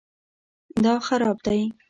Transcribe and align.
دا 0.83 0.93
خراب 1.07 1.37
دی 1.45 1.61